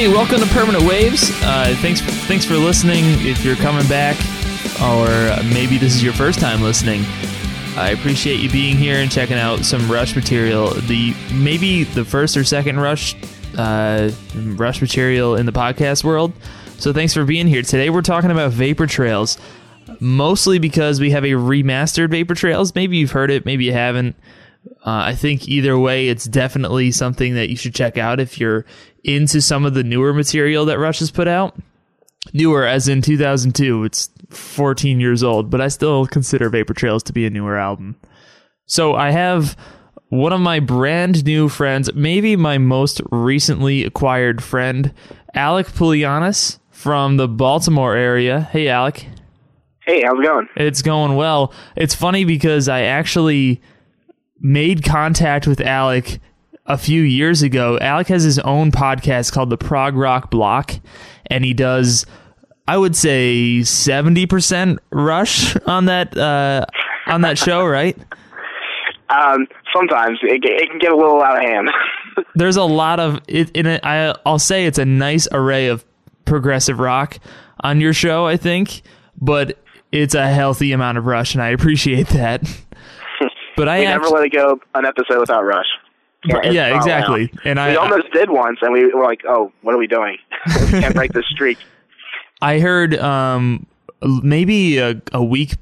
[0.00, 1.30] Hey, welcome to Permanent Waves.
[1.42, 3.04] Uh, thanks, thanks for listening.
[3.18, 4.16] If you're coming back,
[4.80, 5.06] or
[5.52, 7.02] maybe this is your first time listening,
[7.76, 10.70] I appreciate you being here and checking out some Rush material.
[10.70, 13.14] The maybe the first or second Rush
[13.58, 16.32] uh, Rush material in the podcast world.
[16.78, 17.60] So thanks for being here.
[17.60, 19.36] Today we're talking about Vapor Trails,
[20.00, 22.74] mostly because we have a remastered Vapor Trails.
[22.74, 24.16] Maybe you've heard it, maybe you haven't.
[24.66, 28.64] Uh, I think either way, it's definitely something that you should check out if you're
[29.04, 31.56] into some of the newer material that Rush has put out.
[32.32, 33.84] Newer, as in 2002.
[33.84, 37.96] It's 14 years old, but I still consider Vapor Trails to be a newer album.
[38.66, 39.56] So I have
[40.08, 44.92] one of my brand new friends, maybe my most recently acquired friend,
[45.34, 48.40] Alec Pulianis from the Baltimore area.
[48.52, 49.06] Hey, Alec.
[49.86, 50.48] Hey, how's it going?
[50.56, 51.52] It's going well.
[51.76, 53.60] It's funny because I actually
[54.40, 56.20] made contact with Alec
[56.66, 57.78] a few years ago.
[57.80, 60.72] Alec has his own podcast called the Prog Rock Block,
[61.26, 62.06] and he does,
[62.66, 66.66] I would say, seventy percent Rush on that uh,
[67.06, 67.96] on that show, right?
[69.08, 71.70] Um, sometimes it, it can get a little out of hand.
[72.34, 73.84] There's a lot of it in it.
[73.84, 75.84] I I'll say it's a nice array of
[76.24, 77.18] progressive rock
[77.60, 78.26] on your show.
[78.26, 78.82] I think,
[79.20, 79.58] but
[79.90, 82.42] it's a healthy amount of Rush, and I appreciate that.
[83.60, 85.66] But I we act- never let it go an episode without Rush.
[86.24, 87.24] Yeah, exactly.
[87.24, 87.46] allowed.
[87.46, 90.16] And I we almost did once, and we were like, "Oh, what are we doing?
[90.46, 91.58] we can't break this streak."
[92.40, 93.66] I heard um
[94.02, 95.56] maybe a, a week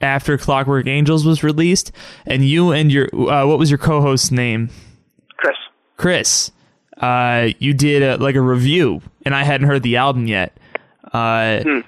[0.00, 1.92] after Clockwork Angels was released,
[2.26, 4.70] and you and your uh, what was your co-host's name?
[5.36, 5.56] Chris,
[5.96, 6.50] Chris.
[6.96, 10.56] Uh, you did a, like a review, and I hadn't heard the album yet.
[11.12, 11.82] Uh,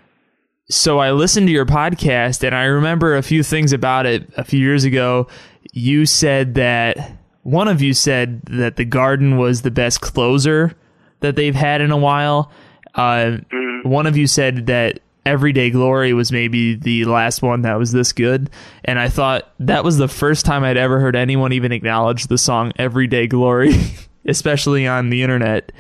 [0.68, 4.30] so I listened to your podcast, and I remember a few things about it.
[4.36, 5.26] A few years ago,
[5.72, 10.74] you said that one of you said that the Garden was the best closer
[11.20, 12.50] that they've had in a while.
[12.94, 13.38] Uh,
[13.82, 18.12] One of you said that Everyday Glory was maybe the last one that was this
[18.12, 18.50] good,
[18.84, 22.38] and I thought that was the first time I'd ever heard anyone even acknowledge the
[22.38, 23.72] song Everyday Glory,
[24.26, 25.72] especially on the internet.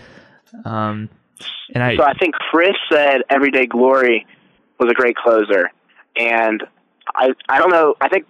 [0.64, 1.08] Um,
[1.74, 4.26] and I, so I think Chris said "Everyday Glory"
[4.78, 5.70] was a great closer,
[6.16, 6.62] and
[7.16, 7.94] I I don't know.
[8.00, 8.26] I think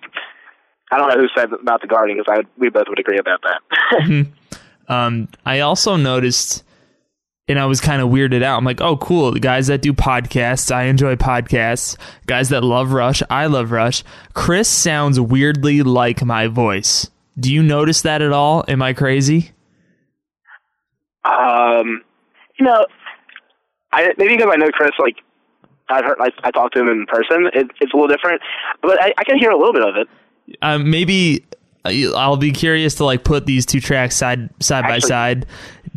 [0.90, 3.40] I don't know who said about the Garden because I we both would agree about
[3.42, 4.26] that.
[4.88, 6.64] Um, I also noticed,
[7.46, 8.58] and I was kind of weirded out.
[8.58, 9.30] I'm like, oh, cool.
[9.30, 11.96] The guys that do podcasts, I enjoy podcasts.
[12.26, 14.02] Guys that love Rush, I love Rush.
[14.34, 17.08] Chris sounds weirdly like my voice.
[17.38, 18.64] Do you notice that at all?
[18.66, 19.52] Am I crazy?
[21.24, 22.02] um,
[22.58, 22.84] you know,
[23.92, 25.16] I maybe because I know Chris, like
[25.88, 27.46] I've heard, I, I talked to him in person.
[27.52, 28.40] It, it's a little different,
[28.82, 30.08] but I, I can hear a little bit of it.
[30.62, 31.44] Um, maybe
[31.84, 35.47] uh, I'll be curious to like put these two tracks side side by side.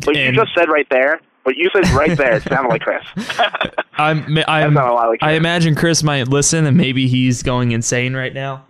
[0.04, 3.04] What you just said right there, what you said right there, sounded like Chris.
[3.94, 5.38] I'm, I'm, not a lot like I Chris.
[5.38, 8.64] imagine Chris might listen, and maybe he's going insane right now.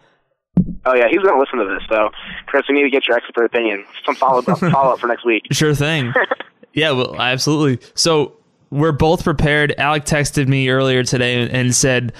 [0.84, 2.10] oh yeah, he's gonna listen to this though.
[2.46, 3.84] Chris, we need to get your expert opinion.
[4.04, 5.44] Some follow up follow up for next week.
[5.52, 6.12] Sure thing.
[6.74, 7.86] yeah, well, absolutely.
[7.94, 8.36] So
[8.70, 9.72] we're both prepared.
[9.78, 12.12] Alec texted me earlier today and said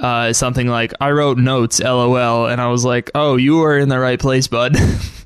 [0.00, 3.88] uh, something like, "I wrote notes, lol," and I was like, "Oh, you were in
[3.88, 4.76] the right place, bud."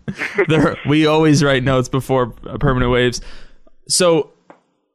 [0.49, 2.29] there, we always write notes before
[2.59, 3.21] permanent waves.
[3.89, 4.31] So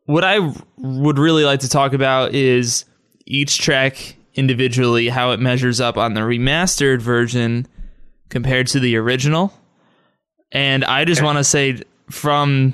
[0.05, 0.39] what I
[0.77, 2.85] would really like to talk about is
[3.25, 7.67] each track individually, how it measures up on the remastered version
[8.29, 9.53] compared to the original.
[10.51, 12.73] And I just want to say from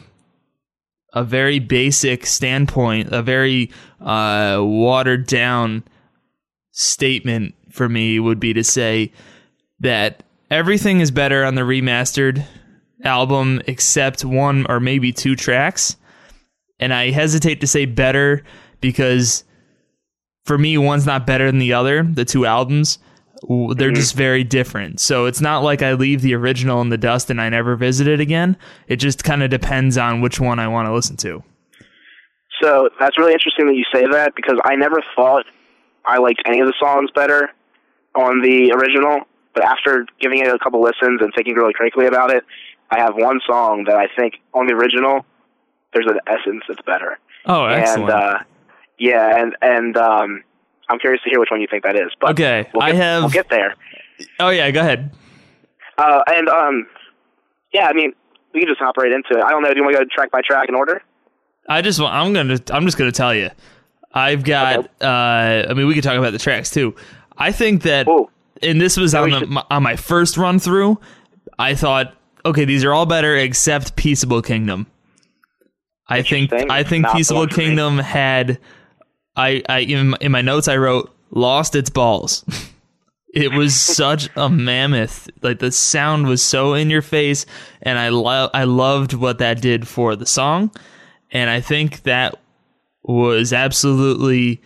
[1.13, 3.71] a very basic standpoint, a very
[4.01, 5.83] uh, watered down
[6.77, 9.11] statement for me would be to say
[9.79, 10.21] that
[10.51, 12.45] everything is better on the remastered
[13.03, 15.97] album except one or maybe two tracks.
[16.79, 18.43] And I hesitate to say better
[18.79, 19.43] because
[20.45, 22.99] for me, one's not better than the other, the two albums.
[23.41, 23.95] They're mm-hmm.
[23.95, 24.99] just very different.
[24.99, 28.07] So it's not like I leave the original in the dust and I never visit
[28.07, 28.55] it again.
[28.87, 31.43] It just kind of depends on which one I want to listen to.
[32.61, 35.45] So that's really interesting that you say that because I never thought
[36.07, 37.49] I liked any of the songs better
[38.15, 39.21] on the original.
[39.53, 42.43] But after giving it a couple listens and thinking really critically about it,
[42.91, 45.25] I have one song that I think on the original
[45.93, 47.17] there's an essence that's better.
[47.45, 48.11] Oh, excellent.
[48.11, 48.39] And uh,
[48.99, 50.43] yeah, and and um,
[50.89, 52.11] I'm curious to hear which one you think that is.
[52.21, 53.73] But Okay, we'll I have- we'll get there.
[54.39, 55.11] oh, yeah, go ahead.
[55.97, 56.87] Uh, and um,
[57.73, 58.13] yeah, I mean
[58.53, 59.43] we can just hop right into it.
[59.43, 59.71] I don't know.
[59.71, 61.01] Do you want to go track by track in order?
[61.67, 63.49] I just want, I'm gonna I'm just gonna tell you,
[64.13, 64.89] I've got.
[65.01, 66.95] Uh, I mean, we could talk about the tracks too.
[67.37, 68.29] I think that, Ooh.
[68.63, 70.99] and this was on the should- my, on my first run through.
[71.59, 72.15] I thought,
[72.45, 74.87] okay, these are all better except Peaceable Kingdom.
[76.07, 77.47] I think I think Not Peaceable.
[77.47, 78.59] Kingdom had
[79.35, 82.45] I I in my, in my notes I wrote lost its balls.
[83.33, 85.29] it was such a mammoth.
[85.41, 87.45] Like the sound was so in your face
[87.81, 90.71] and I lo- I loved what that did for the song
[91.31, 92.39] and I think that
[93.07, 94.61] was absolutely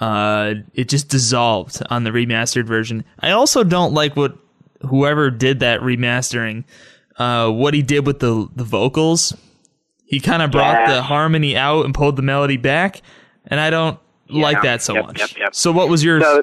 [0.00, 3.04] uh it just dissolved on the remastered version.
[3.18, 4.38] I also don't like what
[4.88, 6.64] whoever did that remastering
[7.18, 9.36] uh what he did with the the vocals.
[10.04, 10.94] He kind of brought Yeah.
[10.94, 13.02] the harmony out and pulled the melody back
[13.46, 13.98] and I don't
[14.28, 15.18] like that so Yep, much.
[15.18, 15.54] yep, yep.
[15.54, 16.42] So what was your So,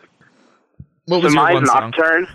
[1.06, 1.82] what so was your mine's one song?
[1.92, 2.28] Nocturne.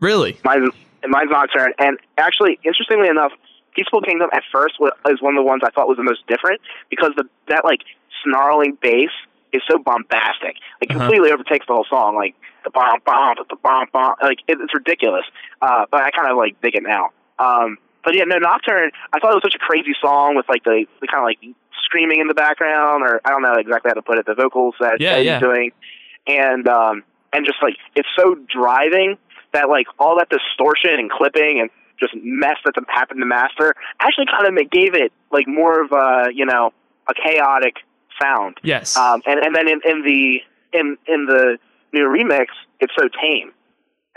[0.00, 0.38] Really?
[0.44, 0.70] Mine's,
[1.06, 1.72] mine's Nocturne.
[1.78, 3.32] And actually, interestingly enough,
[3.74, 6.26] Peaceful Kingdom at first was, is one of the ones I thought was the most
[6.26, 7.80] different because the that like
[8.24, 9.10] snarling bass
[9.52, 10.56] is so bombastic.
[10.80, 10.98] It Uh-huh.
[11.00, 12.16] completely overtakes the whole song.
[12.16, 12.34] Like
[12.64, 14.14] the bomb bomb the bomb bomb.
[14.22, 15.24] Like it, it's ridiculous.
[15.62, 17.10] Uh, but I kind of like dig it now.
[17.38, 18.90] Um, but yeah, no Nocturne.
[19.12, 21.38] I thought it was such a crazy song with like the, the kind of like
[21.84, 24.26] screaming in the background, or I don't know exactly how to put it.
[24.26, 25.34] The vocals that, Yeah, that yeah.
[25.34, 25.72] he's doing,
[26.26, 29.16] and um, and just like it's so driving
[29.52, 34.26] that like all that distortion and clipping and just mess that happened to Master actually
[34.26, 36.72] kind of gave it like more of a you know
[37.08, 37.76] a chaotic
[38.20, 38.58] sound.
[38.62, 38.96] Yes.
[38.96, 40.38] Um, and and then in, in the
[40.72, 41.58] in in the
[41.92, 42.46] new remix,
[42.80, 43.52] it's so tame,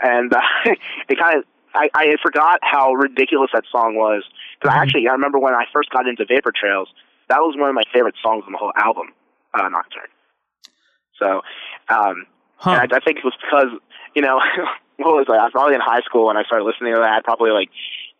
[0.00, 0.40] and uh,
[1.08, 1.44] it kind of
[1.74, 4.24] I, I forgot how ridiculous that song was.
[4.60, 4.76] Because.
[4.76, 6.88] I actually I remember when I first got into Vapor Trails,
[7.28, 9.08] that was one of my favorite songs on the whole album,
[9.54, 10.10] uh, Nocturne.
[11.18, 11.42] So,
[11.88, 12.26] um,
[12.56, 12.70] huh.
[12.70, 13.72] and I, I think it was because
[14.14, 14.40] you know
[14.96, 15.36] what was I?
[15.36, 17.24] I was probably in high school when I started listening to that.
[17.24, 17.70] Probably like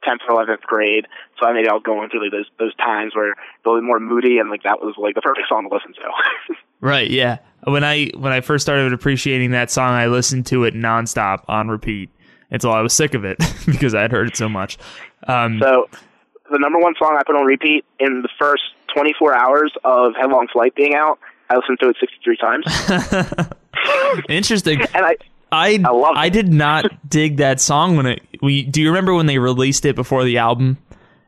[0.05, 1.07] tenth or eleventh grade.
[1.41, 4.01] So I maybe I was going through like those those times where it was more
[4.01, 6.55] moody, and like that was like the perfect song to listen to.
[6.83, 7.39] Right, yeah.
[7.63, 11.69] When I when I first started appreciating that song, I listened to it nonstop on
[11.69, 12.11] repeat
[12.51, 14.79] until I was sick of it because I had heard it so much.
[15.29, 15.89] Um, so
[16.51, 18.65] the number one song I put on repeat in the first
[18.97, 21.21] 24 hours of Headlong Flight being out,
[21.51, 22.67] I listened to it 63 times,
[24.29, 24.81] interesting.
[24.81, 25.17] and I
[25.53, 28.23] I I I did not dig that song when it.
[28.41, 30.79] We do you remember when they released it before the album?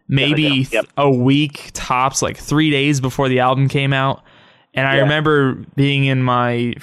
[0.09, 0.71] Maybe do.
[0.76, 0.87] Yep.
[0.97, 4.23] a week tops, like three days before the album came out.
[4.75, 5.03] And I Yeah.
[5.03, 6.75] remember being in my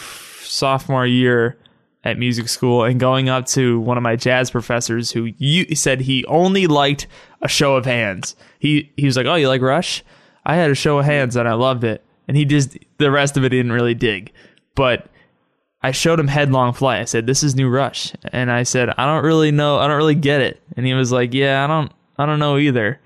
[0.42, 1.58] sophomore year
[2.04, 6.02] at music school and going up to one of my jazz professors who you, said
[6.02, 7.06] he only liked
[7.42, 8.36] a show of hands.
[8.60, 10.04] He he was like, "Oh, you like Rush?"
[10.46, 11.12] I had a show of mm-hmm.
[11.12, 12.04] hands and I loved it.
[12.28, 14.32] And he just the rest of it didn't really dig.
[14.76, 15.08] But
[15.84, 17.02] I showed him Headlong Flight.
[17.02, 19.80] I said, "This is New Rush," and I said, "I don't really know.
[19.80, 21.92] I don't really get it." And he was like, "Yeah, I don't.
[22.18, 23.00] I don't know either."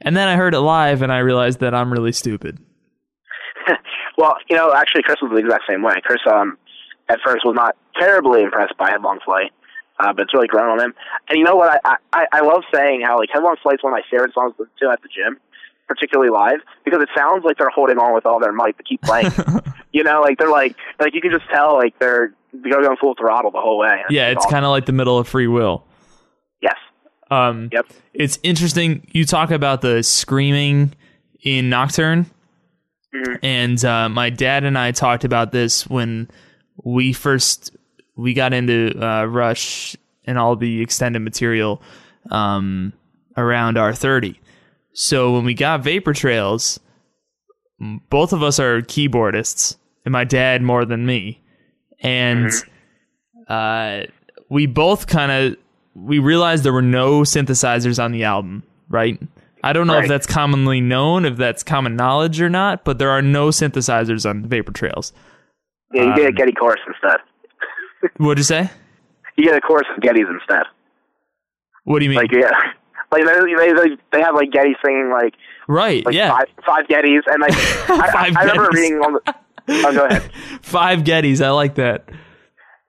[0.00, 2.58] And then I heard it live, and I realized that I'm really stupid.
[4.18, 5.94] well, you know, actually, Chris was the exact same way.
[6.02, 6.58] Chris, um,
[7.08, 9.52] at first was not terribly impressed by Headlong Flight,
[10.00, 10.94] uh, but it's really grown on him.
[11.28, 11.80] And you know what?
[11.84, 14.62] I I, I love saying how like Headlong Flight's one of my favorite songs to
[14.62, 15.38] listen to at the gym,
[15.94, 19.02] particularly live, because it sounds like they're holding on with all their might to keep
[19.02, 19.30] playing.
[19.92, 23.14] you know, like they're like like you can just tell like they're they're going full
[23.18, 24.02] throttle the whole way.
[24.10, 24.50] Yeah, it's awesome.
[24.50, 25.84] kind of like the middle of Free Will.
[26.60, 26.76] yes,
[27.30, 27.86] Um, yep.
[28.14, 29.06] It's interesting.
[29.12, 30.94] You talk about the screaming
[31.42, 32.26] in Nocturne,
[33.14, 33.38] Mhm.
[33.42, 36.28] and uh, my dad and I talked about this when
[36.84, 37.74] we first
[38.16, 41.82] we got into uh, Rush and all the extended material
[42.30, 42.92] um,
[43.36, 44.38] around our thirty.
[44.94, 46.78] So when we got Vapor Trails,
[48.10, 51.42] both of us are keyboardists, and my dad more than me,
[52.00, 52.50] and
[53.48, 54.02] uh,
[54.50, 55.56] we both kind of
[55.94, 59.20] we realized there were no synthesizers on the album, right?
[59.64, 63.10] I don't know if that's commonly known, if that's common knowledge or not, but there
[63.10, 65.12] are no synthesizers on Vapor Trails.
[65.92, 67.20] Yeah, you get a Um, Geddy chorus instead.
[68.16, 68.70] What'd you say?
[69.36, 70.64] You get a chorus of Geddys instead.
[71.84, 72.18] What do you mean?
[72.18, 72.50] Like yeah,
[73.12, 75.34] like they they they, they have like Geddy singing like
[75.68, 76.30] right, like yeah.
[76.30, 77.52] five five Geddys, and like
[77.90, 79.34] I, I, I remember reading on the.
[79.68, 80.28] Oh, go ahead.
[80.62, 82.08] Five Geddys, I like that.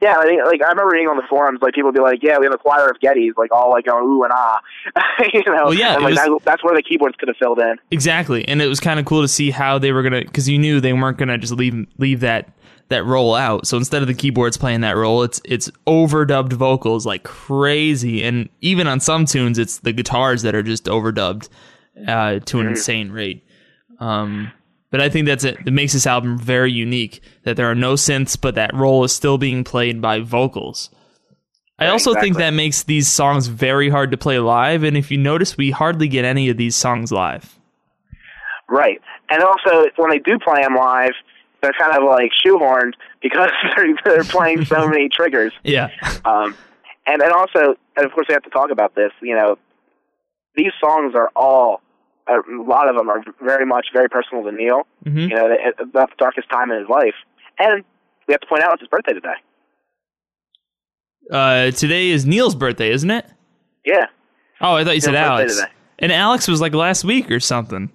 [0.01, 2.19] Yeah, I think, like I remember reading on the forums, like people would be like,
[2.21, 4.59] "Yeah, we have a choir of Geddys," like all like going ooh and ah,
[5.33, 5.65] you know.
[5.65, 7.75] Well, yeah, and, like was- that, that's where the keyboards could have filled in.
[7.91, 10.57] Exactly, and it was kind of cool to see how they were gonna, because you
[10.57, 12.49] knew they weren't gonna just leave leave that
[12.89, 13.67] that roll out.
[13.67, 18.49] So instead of the keyboards playing that role, it's it's overdubbed vocals like crazy, and
[18.61, 21.49] even on some tunes, it's the guitars that are just overdubbed
[22.07, 23.45] uh, to an insane rate.
[23.99, 24.51] Um,
[24.91, 25.57] but I think that's it.
[25.65, 29.11] It makes this album very unique that there are no synths, but that role is
[29.11, 30.89] still being played by vocals.
[31.79, 35.17] I also think that makes these songs very hard to play live, and if you
[35.17, 37.59] notice, we hardly get any of these songs live.
[38.69, 41.13] Right, and also when they do play them live,
[41.63, 42.93] they're kind of like shoehorned
[43.23, 45.51] because they're they're playing so many triggers.
[45.63, 45.89] Yeah.
[46.25, 46.55] Um,
[47.07, 49.11] and and also, and of course, we have to talk about this.
[49.21, 49.57] You know,
[50.55, 51.81] these songs are all
[52.27, 54.83] a lot of them are very much very personal to Neil.
[55.05, 55.29] Mhm.
[55.29, 55.49] You know,
[55.93, 57.15] that's the darkest time in his life,
[57.57, 57.83] and
[58.27, 59.33] we have to point out it's his birthday today.
[61.31, 63.25] Uh, today is Neil's birthday, isn't it?
[63.85, 64.05] Yeah,
[64.61, 65.55] Oh, I thought you said Neil's birthday Alex.
[65.57, 65.71] today.
[65.99, 67.91] And Alex was like last week or something.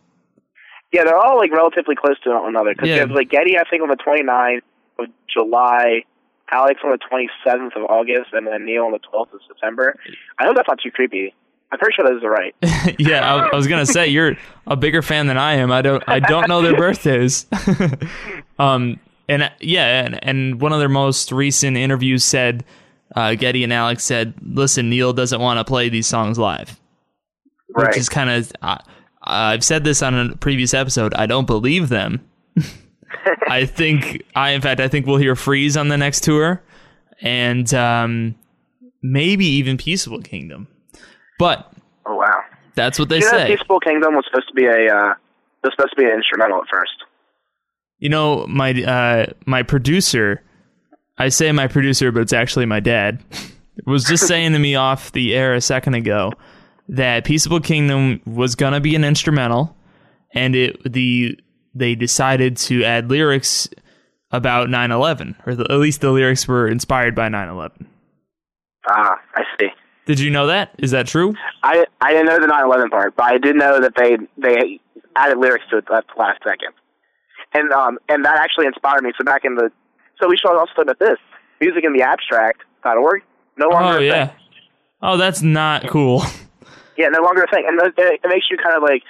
[0.92, 3.04] Yeah, they're all like relatively close to one another because Yeah.
[3.04, 4.62] like Geddy, I think, on the 29th
[4.98, 6.04] of July.
[6.50, 9.98] Alex on the 27th of August, and then Neil on the 12th of September.
[10.38, 11.34] I know that's not too creepy.
[11.70, 12.54] I'm pretty sure those are right.
[12.98, 14.34] yeah, I, I was gonna say you're
[14.66, 15.70] a bigger fan than I am.
[15.70, 17.44] I don't I don't know their birthdays.
[18.58, 22.64] um, and yeah, and, and one of their most recent interviews said,
[23.14, 26.80] uh, Geddy and Alex said, "Listen, Neil doesn't want to play these songs live."
[27.74, 27.88] Right.
[27.88, 28.78] which is kind of uh,
[29.28, 31.12] I've said this on a previous episode.
[31.14, 32.26] I don't believe them.
[33.46, 36.62] I think I, in fact, I think we'll hear Freeze on the next tour,
[37.20, 38.34] and um,
[39.02, 40.66] maybe even Peaceable Kingdom.
[41.38, 41.70] But
[42.06, 42.40] oh wow.
[42.74, 43.56] that's what they You know, say.
[43.56, 45.14] Peaceful Kingdom was supposed to be a uh,
[45.62, 47.04] was supposed to be an instrumental at first.
[47.98, 50.42] You know, my uh, my producer.
[51.20, 53.22] I say my producer, but it's actually my dad.
[53.86, 56.32] Was just saying to me off the air a second ago
[56.88, 59.76] that Peaceable Kingdom was gonna be an instrumental,
[60.34, 61.38] and it the
[61.74, 63.68] they decided to add lyrics
[64.30, 67.86] about 9/11, or the, at least the lyrics were inspired by 9/11.
[68.88, 69.68] Ah, I see.
[70.06, 70.70] Did you know that?
[70.78, 71.34] Is that true?
[71.62, 74.80] I I didn't know the 9/11 part, but I did know that they they
[75.16, 76.72] added lyrics to it at the last second,
[77.52, 79.12] and um and that actually inspired me.
[79.18, 79.70] So back in the
[80.20, 81.18] so we should also talk about this
[81.60, 83.22] music in the abstract.org.
[83.58, 84.26] No longer Oh yeah.
[84.28, 84.36] thing.
[85.02, 86.22] Oh, that's not cool.
[86.98, 89.02] Yeah, no longer a thing, and it, makes you kind of like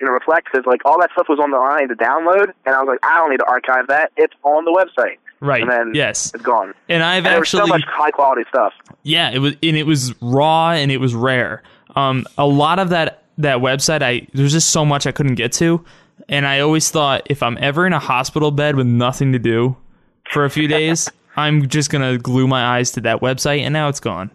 [0.00, 2.74] you know reflect because like all that stuff was on the line to download, and
[2.74, 4.10] I was like, I don't need to archive that.
[4.16, 5.60] It's on the website, Right.
[5.62, 6.32] and then yes.
[6.34, 6.72] it's gone.
[6.88, 8.72] And I've And there was actually so much high quality stuff.
[9.02, 11.62] Yeah, it was and it was raw and it was rare.
[11.94, 15.52] Um, a lot of that that website, I there's just so much I couldn't get
[15.54, 15.84] to,
[16.30, 19.76] and I always thought if I'm ever in a hospital bed with nothing to do
[20.30, 23.88] for a few days, I'm just gonna glue my eyes to that website, and now
[23.88, 24.30] it's gone.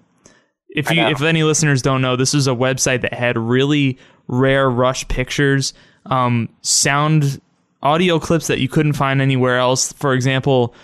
[0.69, 3.97] If you if any listeners don't know, this is a website that had really
[4.27, 5.73] rare rush pictures,
[6.05, 7.41] um, sound
[7.81, 9.91] audio clips that you couldn't find anywhere else.
[9.93, 10.75] For example,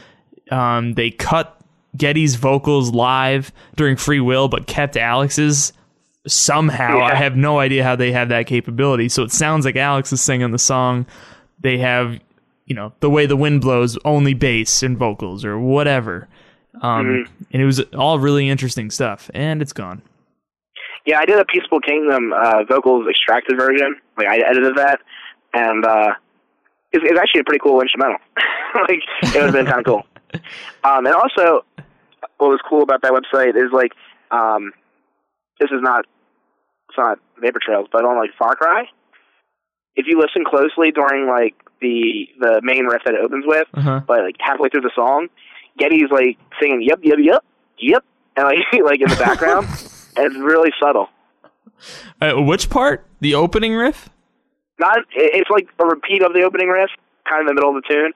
[0.52, 1.60] um, they cut
[1.96, 5.72] Geddy's vocals live during Free Will, but kept Alex's
[6.28, 7.00] somehow.
[7.02, 9.10] I have no idea how they have that capability.
[9.10, 11.06] So it sounds like Alex is singing the song.
[11.60, 12.20] They have,
[12.66, 16.28] you know, the way the wind blows, only bass and vocals or whatever.
[16.82, 20.02] Um, And it was all really interesting stuff, and it's gone.
[21.06, 23.96] Yeah, I did a Peaceful Kingdom uh, vocals extracted version.
[24.18, 25.00] Like I edited that,
[25.54, 26.14] and uh,
[26.92, 28.18] it's, it's actually a pretty cool instrumental.
[28.90, 30.04] like it would have been kind of cool.
[30.84, 31.64] Um, and also,
[32.38, 33.94] what was cool about that website is like,
[34.32, 34.74] um,
[35.62, 36.06] this is not
[36.90, 38.84] it's not Vapor Trails, but on like Far Cry,
[39.96, 44.02] if you listen closely during like the the main riff that it opens with, Uh-huh.
[44.06, 45.30] but like halfway through the song,
[45.78, 47.44] Geddy's like singing "Yep, yep, yep,
[47.78, 48.04] yep,"
[48.36, 49.68] and like like in the background,
[50.16, 51.10] and it's really subtle.
[52.22, 53.06] Uh, which part?
[53.20, 54.10] The opening riff?
[54.80, 56.90] Not it's like a repeat of the opening riff,
[57.30, 58.12] kind of in the middle of the tune.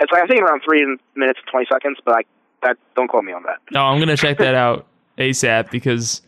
[0.00, 2.22] It's like I think around three minutes and twenty seconds, but I
[2.62, 3.58] that don't quote me on that.
[3.70, 4.86] No, I'm gonna check that out
[5.18, 6.22] ASAP because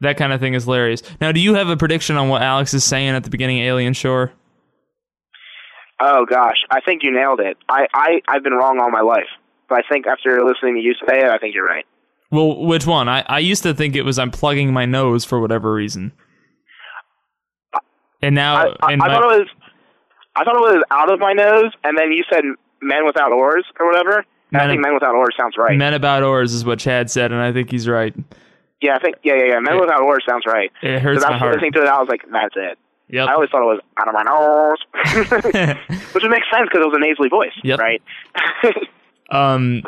[0.00, 1.02] that kind of thing is hilarious.
[1.20, 3.66] Now, do you have a prediction on what Alex is saying at the beginning of
[3.66, 4.32] Alien Shore?
[6.00, 7.58] Oh gosh, I think you nailed it.
[7.68, 9.28] I I I've been wrong all my life,
[9.70, 11.86] but I think after listening to you say it, I think you're right.
[12.30, 13.08] Well, which one?
[13.08, 16.12] I, I used to think it was I'm plugging my nose for whatever reason.
[18.22, 19.48] And now, I, I, and I my- thought it was
[20.36, 22.44] I thought it was out of my nose, and then you said
[22.82, 24.24] "men without oars" or whatever.
[24.52, 25.76] And I think "men without oars" sounds right.
[25.76, 28.14] Men About Oars is what Chad said, and I think he's right.
[28.80, 29.60] yeah, I think yeah, yeah, yeah.
[29.60, 29.80] "Men Yeah.
[29.80, 30.70] without oars" sounds right.
[30.82, 31.54] It hurts my heart.
[31.54, 32.78] listening to it, I was like, "That's it."
[33.18, 34.78] I always thought it was out of my nose,
[36.14, 37.78] which would make sense because it was a nasally voice, Yep.
[37.80, 38.02] right?
[39.30, 39.82] um,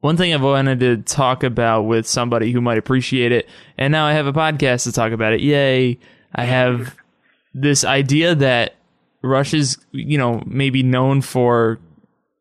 [0.00, 4.06] one thing I've wanted to talk about with somebody who might appreciate it, and now
[4.06, 5.40] I have a podcast to talk about it.
[5.40, 5.98] Yay!
[6.34, 6.94] I have
[7.54, 8.74] this idea that
[9.22, 11.78] Rush is, you know, maybe known for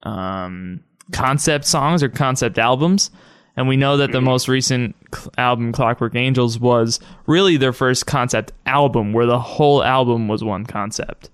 [0.04, 3.12] um, concept songs or concept albums.
[3.56, 4.96] And we know that the most recent
[5.36, 10.64] album, Clockwork Angels, was really their first concept album where the whole album was one
[10.64, 11.32] concept,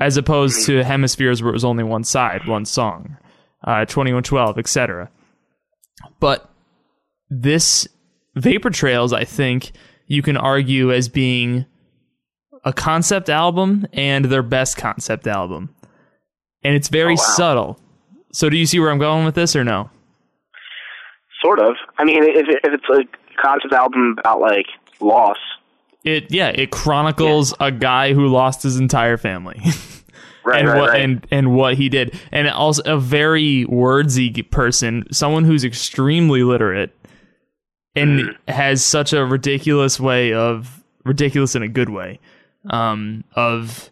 [0.00, 3.18] as opposed to Hemispheres where it was only one side, one song,
[3.66, 5.10] uh, 2112, etc.
[6.20, 6.48] But
[7.28, 7.88] this
[8.36, 9.72] Vapor Trails, I think
[10.06, 11.66] you can argue as being
[12.64, 15.74] a concept album and their best concept album.
[16.62, 17.34] And it's very Oh, wow.
[17.36, 17.80] subtle.
[18.32, 19.90] So do you see where I'm going with this or no?
[21.42, 21.76] sort of.
[21.98, 24.66] I mean, if, if it's a concept album about like
[25.00, 25.36] loss,
[26.02, 29.60] it yeah it chronicles a guy who lost his entire family
[30.46, 31.02] Right, and right, what right.
[31.02, 36.96] and and what he did and also a very wordsy person someone who's extremely literate
[37.96, 38.52] and Mm-hmm.
[38.52, 42.20] has such a ridiculous way of ridiculous in a good way
[42.70, 43.90] um of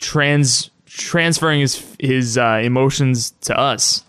[0.00, 4.04] trans transferring his his uh, emotions to us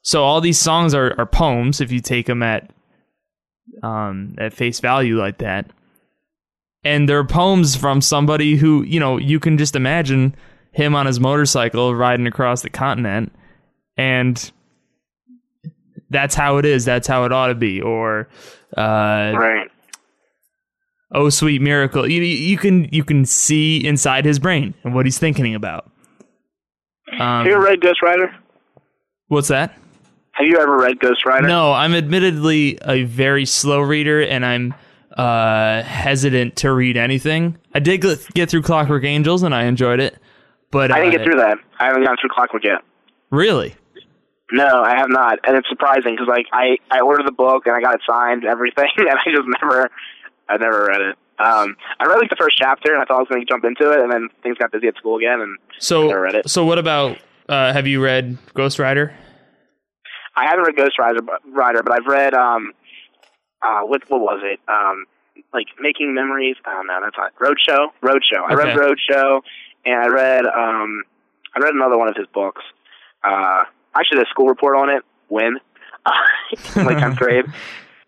[0.00, 2.70] so all these songs are, are poems if you take them at
[3.82, 5.70] um at face value like that
[6.84, 10.34] and they're poems from somebody who you know you can just imagine
[10.72, 13.32] him on his motorcycle riding across the continent
[13.96, 14.52] and
[16.10, 18.28] that's how it is that's how it ought to be or
[18.76, 19.68] uh right.
[21.12, 25.18] oh sweet miracle you, you can you can see inside his brain and what he's
[25.18, 25.90] thinking about
[27.12, 28.34] Have you ever um, read Ghost Rider?
[29.28, 29.76] what's that
[30.32, 31.46] Have you ever read Ghost Rider?
[31.48, 34.74] no i'm admittedly a very slow reader and i'm
[35.16, 40.16] uh hesitant to read anything i did get through clockwork angels and i enjoyed it
[40.70, 41.58] but I didn't uh, get through that.
[41.78, 42.82] I haven't gotten through Clockwork yet.
[43.30, 43.74] really
[44.52, 47.74] No, I have not, and it's surprising because like I I ordered the book and
[47.74, 49.90] I got it signed and everything, and I just never
[50.48, 51.16] I never read it.
[51.38, 53.64] Um, I read like the first chapter and I thought I was going to jump
[53.64, 56.50] into it, and then things got busy at school again, and So, Never read it.
[56.50, 57.16] so what about?
[57.48, 59.14] Uh, have you read Ghost Rider?
[60.36, 62.72] I haven't read Ghost Rider, but, Rider, but I've read um,
[63.62, 64.60] uh, what what was it?
[64.68, 65.06] Um,
[65.52, 66.56] like Making Memories.
[66.66, 67.88] Oh no, that's not Roadshow.
[68.02, 68.42] Roadshow.
[68.48, 69.40] I read Roadshow,
[69.84, 71.02] and I read um,
[71.54, 72.62] I read another one of his books.
[73.24, 75.02] Uh, actually, the school report on it.
[75.28, 75.58] When,
[76.06, 76.10] uh,
[76.76, 77.44] like tenth grade.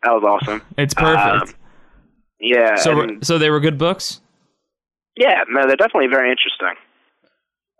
[0.02, 0.62] That was awesome.
[0.76, 1.50] It's perfect.
[1.50, 1.54] Um,
[2.40, 2.74] Yeah.
[2.76, 4.20] so, and- so they were good books.
[5.16, 6.74] yeah, no, they're definitely very interesting.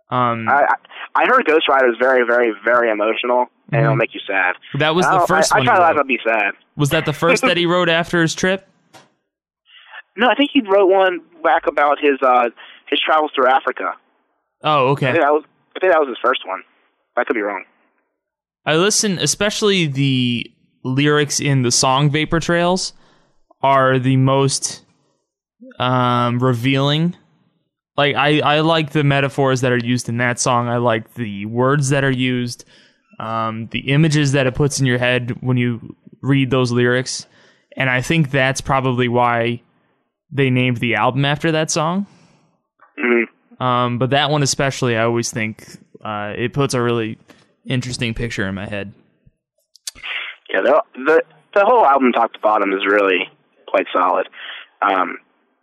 [0.09, 0.67] Um, I
[1.15, 3.99] I, heard Ghost Rider is very, very, very emotional, and it'll Mhm.
[3.99, 4.55] make you sad.
[4.79, 5.67] that was the first I, one.
[5.67, 6.53] I try to laugh be sad.
[6.77, 8.67] Was that the first that he wrote after his trip?
[10.15, 12.49] No, I think he wrote one back about his uh
[12.93, 13.95] his travels through Africa.
[14.63, 15.05] Oh, I okay.
[15.07, 15.43] think that was
[15.75, 16.61] I think that was his first one.
[17.17, 17.65] I could be wrong.
[18.65, 20.51] I listen, especially the
[20.83, 22.93] lyrics in the song "Vapor Trails"
[23.61, 24.85] are the most
[25.79, 27.15] um, revealing.
[27.97, 30.67] Like I, I like the metaphors that are used in that song.
[30.67, 32.65] I like the words that are used,
[33.19, 37.27] um, the images that it puts in your head when you read those lyrics,
[37.75, 39.61] and I think that's probably why
[40.31, 42.07] they named the album after that song.
[42.97, 45.65] Hmm Um, but that one especially, I always think
[46.03, 47.17] uh, it puts a really
[47.65, 48.93] interesting picture in my head.
[50.49, 51.23] Yeah, the, the
[51.55, 53.29] the whole album, top to bottom, is really
[53.67, 54.27] quite solid.
[54.81, 55.17] Um,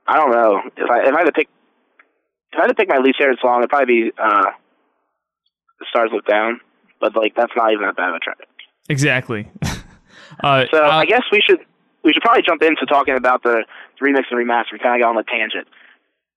[0.07, 1.49] I don't know if I if I had to pick
[2.53, 4.51] if I had to pick my least favorite song, it'd probably be uh,
[5.79, 6.61] "The Stars Look Down,"
[7.01, 8.39] but like that's not even that bad of a track.
[8.89, 9.49] Exactly.
[10.43, 11.61] uh, So uh, I guess we should
[12.03, 13.65] we should probably jump into talking about the
[14.01, 14.73] remix and remaster.
[14.73, 15.69] We kind of got on a tangent.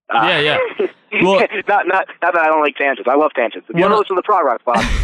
[0.09, 0.87] Uh, Yeah, yeah.
[1.21, 3.07] Well- not not not that I don't like tangents.
[3.07, 3.67] I love tangents.
[3.69, 4.61] If you One ever of- listen to the prog rock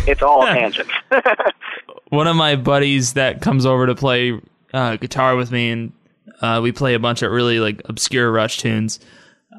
[0.07, 0.91] it's all tangents.
[2.09, 4.39] one of my buddies that comes over to play
[4.73, 5.93] uh, guitar with me, and
[6.41, 8.99] uh, we play a bunch of really like obscure Rush tunes.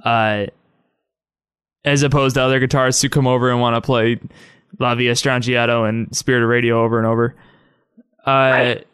[0.04, 0.46] Uh,
[1.84, 4.18] as opposed to other guitarists who come over and want to play
[4.78, 7.34] La Villa Strangiato and Spirit of Radio over and over.
[8.26, 8.86] Uh, Right.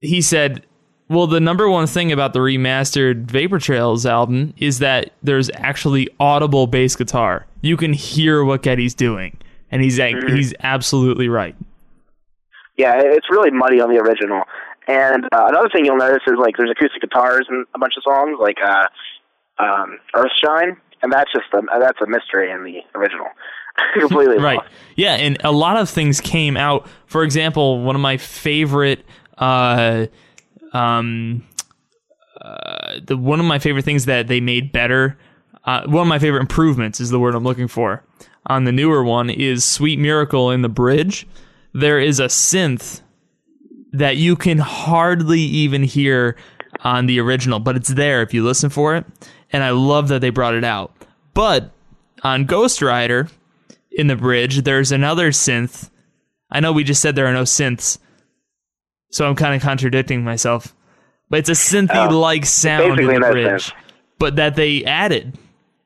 [0.00, 0.64] He said,
[1.08, 6.08] "Well, the number one thing about the remastered Vapor Trails album is that there's actually
[6.20, 7.46] audible bass guitar.
[7.60, 9.36] You can hear what Geddy's doing."
[9.70, 10.34] And he's Mhm.
[10.36, 11.54] he's absolutely right.
[12.76, 14.42] yeah, it's really muddy on the original.
[14.86, 18.02] And uh, another thing you'll notice is like there's acoustic guitars in a bunch of
[18.04, 18.84] songs, like uh,
[19.58, 23.26] um, Earthshine, and that's just a, that's a mystery in the original.
[23.98, 24.68] Completely right lost.
[24.94, 29.04] yeah and a lot of things came out for example one of my favorite
[29.36, 30.06] uh
[30.76, 31.42] um
[32.40, 35.16] uh, the one of my favorite things that they made better
[35.66, 38.04] uh, one of my favorite improvements is the word i'm looking for.
[38.46, 41.26] On the newer one is sweet miracle in the bridge.
[41.74, 43.00] There is a synth
[43.92, 46.36] that you can hardly even hear
[46.84, 49.04] on the original but it's there if you listen for it.
[49.52, 50.94] And i love that they brought it out.
[51.34, 51.72] But
[52.22, 53.28] on ghost rider
[53.90, 55.90] in the bridge, there's another synth.
[56.50, 57.98] I know we just said there are no synths,
[59.10, 60.74] so I'm kind of contradicting myself.
[61.28, 63.72] But it's a synthy like sound in the bridge,
[64.18, 65.36] but that they added.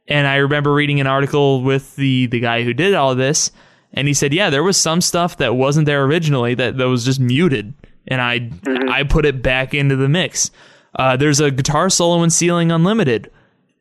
[0.06, 3.50] And I remember reading an article with the the guy who did all of this,
[3.94, 7.04] and he said, yeah, there was some stuff that wasn't there originally that, that was
[7.04, 7.72] just muted,
[8.08, 8.88] and I Mm-hmm.
[8.90, 10.50] I put it back into the mix.
[10.94, 13.30] Uh, there's a guitar solo in Ceiling Unlimited,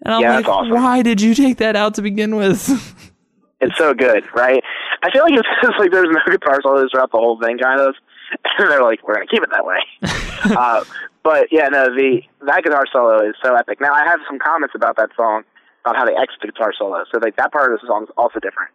[0.06, 0.71] and I'm Yeah, like, awesome.
[0.71, 2.69] why did you take that out to begin with?
[3.62, 4.63] It's so good, right?
[5.04, 7.82] I feel like it's just like there's no guitar solos throughout the whole thing, kind
[7.82, 7.93] of.
[8.60, 9.80] And they're like, we're gonna keep it that way.
[10.58, 10.84] uh,
[11.24, 13.80] but yeah, no, the that guitar solo is so epic.
[13.80, 15.44] Now I have some comments about that song
[15.86, 17.04] about how they exit the guitar solo.
[17.12, 18.72] So like that part of the song is also different,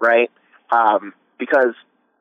[0.00, 0.30] right?
[0.70, 1.74] Um, because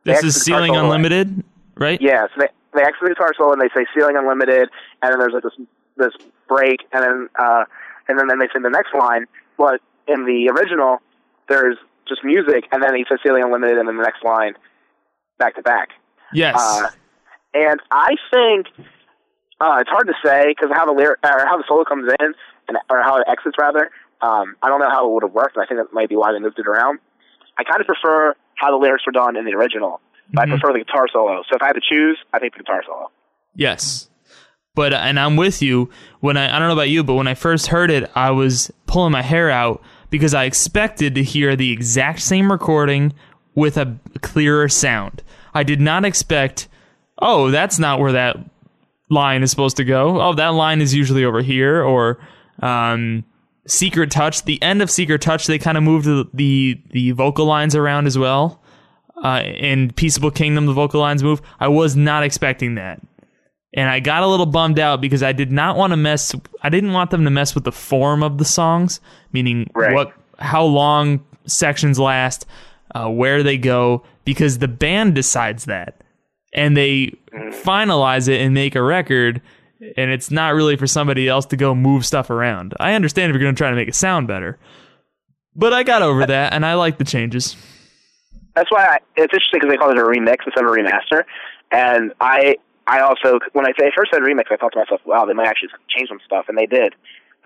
[0.03, 1.43] This is Ceiling Unlimited,
[1.75, 2.01] right?
[2.01, 4.69] Yeah, so they they exit the guitar solo and they say ceiling unlimited,
[5.01, 5.57] and then there's like this
[5.97, 6.13] this
[6.47, 7.65] break, and then uh,
[8.07, 9.25] and then then they sing the next line.
[9.57, 10.99] But in the original,
[11.47, 14.53] there's just music, and then he says ceiling unlimited, and then the next line,
[15.37, 15.89] back to back.
[16.33, 16.55] Yes.
[16.57, 16.87] Uh,
[17.53, 18.67] and I think
[19.59, 22.33] uh, it's hard to say because how the lyric or how the solo comes in
[22.67, 23.89] and or how it exits rather.
[24.21, 25.55] Um, I don't know how it would have worked.
[25.55, 26.99] and I think that might be why they moved it around.
[27.57, 30.01] I kind of prefer how the lyrics were done in the original.
[30.33, 30.53] But Mhm.
[30.53, 31.41] I prefer the guitar solo.
[31.49, 33.09] So if I had to choose, I think the guitar solo.
[33.55, 34.09] Yes.
[34.75, 35.89] But and I'm with you.
[36.19, 38.71] When I I don't know about you, but when I first heard it, I was
[38.85, 43.13] pulling my hair out because I expected to hear the exact same recording
[43.55, 45.23] with a clearer sound.
[45.53, 46.67] I did not expect,
[47.21, 48.37] oh, that's not where that
[49.09, 50.21] line is supposed to go.
[50.21, 52.19] Oh, that line is usually over here or
[52.61, 53.23] um
[53.67, 57.45] Secret Touch, the end of Secret Touch, they kind of moved the, the the vocal
[57.45, 58.61] lines around as well.
[59.23, 61.41] Uh, in Peaceable Kingdom, the vocal lines move.
[61.59, 63.01] I was not expecting that
[63.73, 66.33] and I got a little bummed out because I did not want to mess.
[66.63, 68.99] I didn't want them to mess with the form of the songs,
[69.31, 69.93] meaning Right.
[69.93, 72.45] what, how long sections last,
[72.95, 76.01] uh, where they go, because the band decides that,
[76.53, 77.15] and they
[77.63, 79.41] finalize it and make a record,
[79.97, 82.73] and it's not really for somebody else to go move stuff around.
[82.79, 84.57] I understand if you're going to try to make it sound better,
[85.55, 87.55] but I got over that, and I like the changes.
[88.55, 91.23] That's why I, it's interesting because they call it a remix instead of a remaster.
[91.71, 92.55] And I
[92.87, 95.47] I also when I they first said remix, I thought to myself, wow, they might
[95.47, 96.95] actually change some stuff, and they did.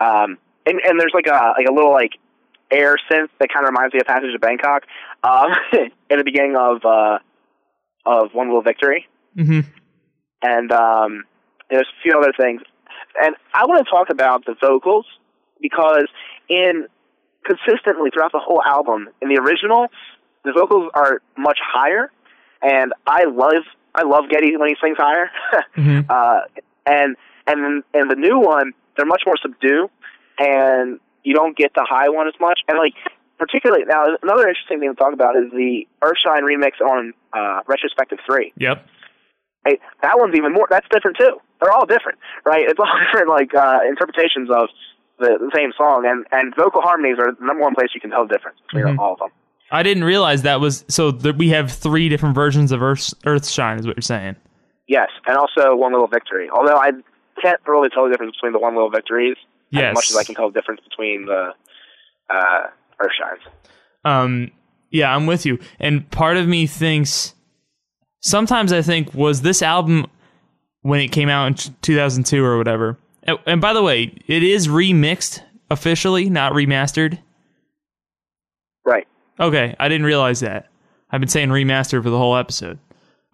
[0.00, 2.12] Um, and and there's like a like a little like
[2.70, 4.82] air synth that kind of reminds me of Passage to Bangkok
[5.22, 5.50] um,
[6.10, 7.18] in the beginning of uh,
[8.06, 9.06] of One Little Victory.
[9.34, 9.60] hmm
[10.42, 11.24] and um,
[11.70, 12.60] there's a few other things.
[13.20, 15.06] And I want to talk about the vocals
[15.60, 16.06] because
[16.48, 16.86] in
[17.44, 19.88] consistently throughout the whole album, in the original,
[20.44, 22.10] the vocals are much higher,
[22.62, 25.30] and I love I love Geddy when he sings higher.
[25.74, 26.40] hmm uh,
[26.86, 29.88] and and then in the new one, they're much more subdued,
[30.38, 32.60] and you don't get the high one as much.
[32.68, 32.94] And like
[33.38, 38.18] particularly now, another interesting thing to talk about is the Earthshine remix on uh, Retrospective
[38.26, 38.52] Three.
[38.58, 38.86] Yep.
[39.66, 40.66] Hey, that one's even more.
[40.70, 41.38] That's different too.
[41.60, 42.64] They're all different, right?
[42.68, 44.68] It's all different, like uh, interpretations of
[45.18, 48.10] the, the same song, and and vocal harmonies are the number one place you can
[48.10, 48.98] tell the difference between Mhm.
[48.98, 49.30] all of them.
[49.70, 51.10] I didn't realize that was so.
[51.10, 54.36] That we have three different versions of Earth Earthshine, is what you're saying.
[54.86, 56.50] Yes, and also one little victory.
[56.50, 56.90] Although I
[57.40, 59.36] can't really tell the difference between the one little victories
[59.80, 59.90] Yes.
[59.90, 61.50] as much as I can tell the difference between the
[62.30, 62.66] uh,
[63.00, 63.40] Earthshines.
[64.04, 64.50] Um,
[64.90, 65.58] yeah, I'm with you.
[65.80, 67.34] And part of me thinks
[68.20, 70.06] sometimes I think was this album
[70.82, 72.98] when it came out in 2002 or whatever.
[73.22, 77.18] And, and by the way, it is remixed officially, not remastered.
[78.84, 79.06] Right.
[79.40, 80.68] Okay, I didn't realize that.
[81.10, 82.78] I've been saying remastered for the whole episode.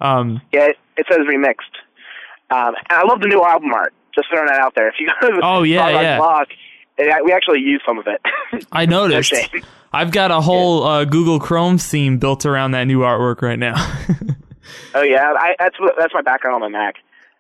[0.01, 1.77] Um, Yeah, it, it says remixed.
[2.51, 3.93] Um, and I love the new album art.
[4.15, 4.89] Just throwing that out there.
[4.89, 6.17] If you go to the Oh, yeah, yeah.
[6.19, 6.49] blog,
[7.25, 8.21] we actually use some of it.
[8.73, 9.33] I noticed.
[9.33, 9.61] No.
[9.93, 13.75] I've got a whole uh, Google Chrome theme built around that new artwork right now.
[14.95, 16.97] oh yeah, I, that's that's my background on my Mac.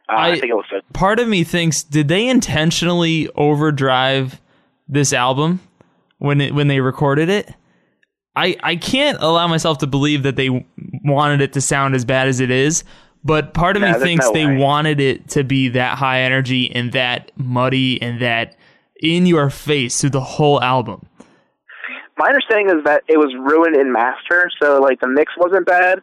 [0.08, 0.82] Uh, I, I- think it looks good.
[0.92, 4.40] part of me thinks did they intentionally overdrive
[4.88, 5.60] this album
[6.18, 7.54] when it when they recorded it
[8.34, 10.66] i i can't allow myself to believe that they
[11.04, 12.82] wanted it to sound as bad as it is
[13.24, 14.56] but part of No, me thinks no they way.
[14.56, 18.56] wanted it to be that high energy and that muddy and that
[19.00, 21.06] in your face through the whole album
[22.18, 26.00] My understanding is that it was ruined in master, so like the mix wasn't bad,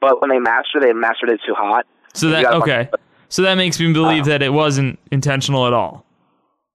[0.00, 1.86] but when they mastered, they mastered it too hot.
[2.14, 2.90] so that got a bunch okay
[3.28, 6.04] so that makes me believe Uh, that it wasn't intentional at all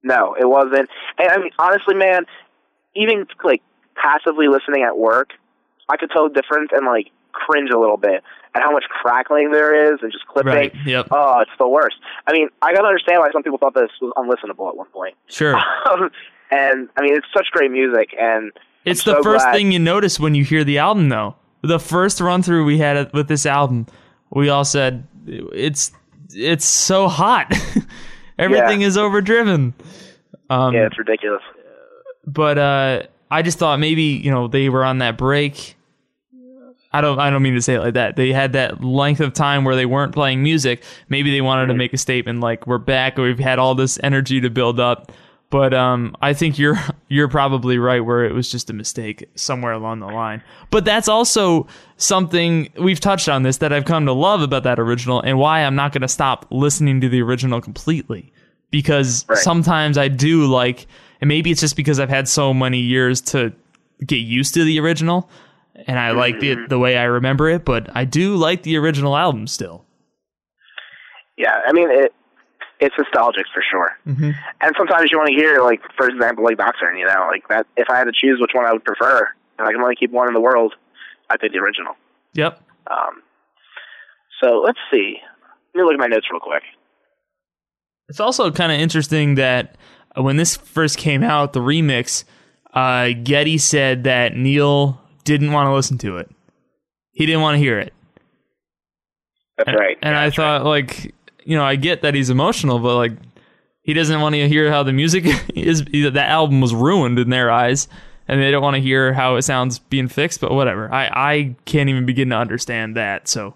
[0.04, 0.90] No, it wasn't.
[1.20, 2.26] And I mean, honestly, man,
[2.96, 3.62] even like
[3.96, 5.32] passively listening at work,
[5.90, 8.24] I could tell the difference and like cringe a little bit
[8.56, 10.54] at how much crackling there is and just clipping.
[10.54, 11.96] right yep Oh, it's the worst.
[12.28, 15.16] I mean, I gotta understand why some people thought this was unlistenable at one point.
[15.28, 15.56] sure
[16.52, 18.52] and I mean, it's such great music, and
[18.86, 21.36] It's I'm the so first glad- thing you notice when you hear the album, though.
[21.62, 23.88] The first run through we had with this album,
[24.30, 25.92] we all said it's
[26.34, 27.52] it's so hot.
[28.40, 29.74] Everything is overdriven.
[30.50, 31.42] Um, yeah, it's ridiculous.
[32.26, 35.76] But uh, I just thought maybe you know they were on that break.
[36.98, 38.16] I don't I don't mean to say it like that.
[38.16, 40.84] They had that length of time where they weren't playing music.
[41.10, 43.18] Maybe they wanted to make a statement like we're back.
[43.18, 45.12] We've had all this energy to build up.
[45.50, 49.72] But um, I think you're you're probably right where it was just a mistake somewhere
[49.74, 50.42] along the line.
[50.72, 54.80] But that's also something we've touched on this that I've come to love about that
[54.80, 58.32] original and why I'm not going to stop listening to the original completely
[58.72, 59.38] because Right.
[59.38, 60.88] sometimes I do like
[61.22, 63.54] and maybe it's just because I've had so many years to
[64.06, 65.30] get used to the original
[65.86, 69.16] and I like it the way I remember it, but I do like the original
[69.16, 69.86] album still.
[71.38, 72.14] Yeah, I mean it.
[72.80, 73.98] It's nostalgic for sure.
[74.08, 74.36] Mhm.
[74.62, 77.66] And sometimes you want to hear, like, for example, like Boxer, you know, like that.
[77.76, 80.12] If I had to choose which one I would prefer, and I can only keep
[80.12, 80.76] one in the world,
[81.30, 81.96] I'd pick the original.
[82.34, 82.62] Yep.
[82.92, 83.24] Um,
[84.44, 85.18] so let's see.
[85.74, 86.62] Let me look at my notes real quick.
[88.10, 89.76] It's also kind of interesting that
[90.16, 92.26] when this first came out, the remix,
[92.74, 96.30] uh, Geddy said that Neil didn't want to listen to it.
[97.12, 97.94] He didn't want to hear it.
[99.58, 99.98] That's And, right.
[100.02, 101.14] And I thought, like,
[101.44, 103.12] you know, I get that he's emotional, but like,
[103.82, 105.84] he doesn't want to hear how the music is.
[105.84, 107.88] That album was ruined in their eyes,
[108.28, 110.40] and they don't want to hear how it sounds being fixed.
[110.42, 110.92] But whatever.
[110.94, 113.28] I I can't even begin to understand that.
[113.28, 113.56] So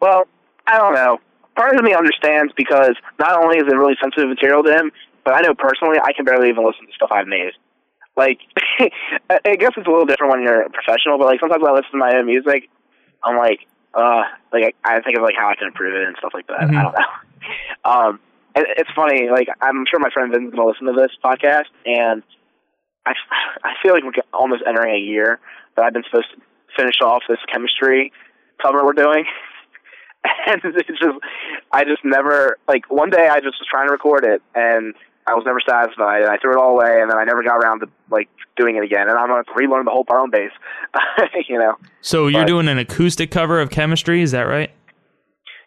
[0.00, 0.24] Well,
[0.66, 1.18] I don't know.
[1.56, 4.90] Part of me understands because not only is it really sensitive material to him,
[5.24, 7.52] but I know personally I can barely even listen to stuff I've made.
[8.16, 8.38] Like,
[8.80, 11.92] I guess it's a little different when you're a professional, but like sometimes I listen
[11.92, 12.68] to my own music,
[13.22, 14.22] I'm like, uh,
[14.52, 16.60] like I, I think of like how I can improve it and stuff like that.
[16.60, 16.76] Mhm.
[16.78, 16.98] I don't know.
[17.84, 18.20] Um,
[18.56, 19.28] it, it's funny.
[19.30, 22.22] Like I'm sure my friend Vin's gonna listen to this podcast, and
[23.04, 23.12] I,
[23.62, 25.38] I feel like we're almost entering a year
[25.76, 26.40] that I've been supposed to
[26.74, 28.10] finish off this chemistry
[28.62, 29.26] cover we're doing.
[30.46, 31.18] and it's just
[31.72, 34.94] I just never like one day I just was trying to record it and
[35.26, 37.56] I was never satisfied and I threw it all away and then I never got
[37.56, 40.30] around to like doing it again and I'm gonna have to relearn the whole drum
[40.30, 40.50] bass.
[41.48, 41.76] you know.
[42.00, 44.70] so you're But- doing an acoustic cover of Chemistry, is that right?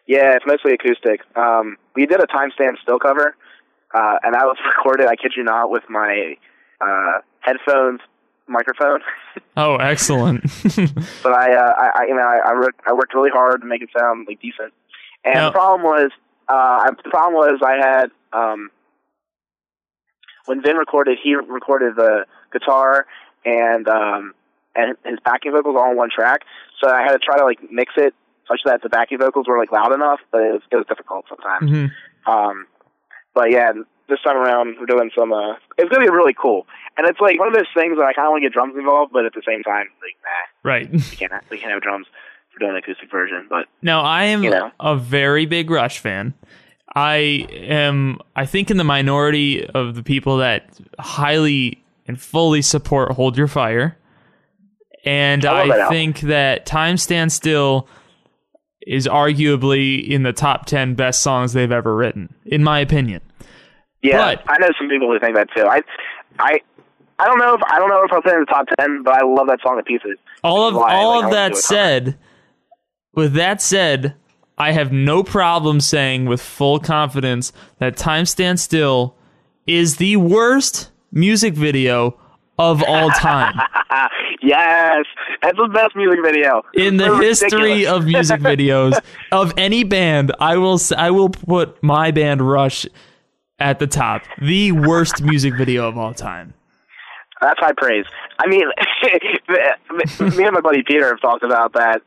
[0.05, 1.21] Yeah, it's mostly acoustic.
[1.35, 3.35] Um we did a Time Stand Still cover,
[3.93, 6.35] uh and I was recorded, I kid you not, with my
[6.81, 8.01] uh headphones
[8.47, 9.01] microphone.
[9.59, 10.43] Oh, excellent.
[11.23, 13.67] but I, uh, I, I, you know, I, I, worked, I worked really hard to
[13.67, 14.71] make it sound like decent.
[15.25, 16.11] And Now- the problem was,
[16.47, 18.69] uh, I, the problem was I had, um,
[20.47, 23.05] when Vin recorded, he recorded the guitar
[23.45, 24.33] and, um,
[24.75, 26.41] and his backing vocals all on one track.
[26.81, 28.13] So I had to try to like mix it
[28.47, 31.25] such that the backing vocals were like loud enough, but it was, it was difficult
[31.29, 31.69] sometimes.
[31.71, 31.91] Mhm.
[32.25, 32.65] Um,
[33.33, 33.71] but yeah,
[34.09, 35.31] this time around we're doing some.
[35.33, 36.65] Uh, it's gonna be really cool,
[36.97, 38.75] and it's like one of those things that I kind of want to get drums
[38.77, 40.89] involved, but at the same time, like, nah, Right.
[40.91, 41.31] we can't.
[41.31, 42.07] Have, we can't have drums.
[42.53, 44.71] We're doing an acoustic version, but Now I am You know.
[44.79, 46.33] a very big Rush fan.
[46.95, 50.69] I am I think in the minority of the people that
[50.99, 53.97] highly and fully support Hold Your Fire.
[55.05, 57.87] And I I think that Time Stand Still
[58.87, 63.21] is arguably in the top 10 best songs they've ever written in my opinion.
[64.01, 65.65] yeah, But- I know some people who think that too.
[65.65, 65.81] I,
[66.39, 66.61] I,
[67.19, 69.03] I don't know if I don't know if I'll put it in the top ten,
[69.03, 70.17] but I love that song to pieces.
[70.43, 71.61] All of all like, of that do a cover.
[71.61, 72.17] said,
[73.13, 74.15] with that said,
[74.57, 79.15] I have no problem saying with full confidence that Time Stand Still
[79.67, 82.17] is the worst music video
[82.57, 83.53] of all time.
[84.41, 85.05] yes,
[85.43, 88.99] that's the best music video In the history of music videos
[89.31, 92.87] of any band, I will I will put my band Rush
[93.59, 94.23] at the top.
[94.41, 96.55] The worst music video of all time.
[97.41, 98.05] That's high praise.
[98.39, 98.63] I mean,
[100.37, 102.01] me and my buddy Peter have talked about that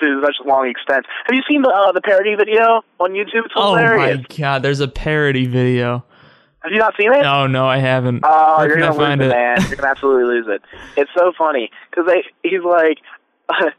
[0.00, 1.06] to such a long extent.
[1.26, 3.44] Have you seen the uh, the parody video on YouTube?
[3.46, 6.04] It's Oh my god, there's a parody video.
[6.62, 7.20] Have you not seen it?
[7.20, 8.20] No, no, I haven't.
[8.22, 9.28] Oh, Where you're gonna lose find it, it?
[9.28, 9.60] man.
[9.68, 10.62] You're gonna absolutely lose it.
[10.96, 12.98] It's so funny because they he's like.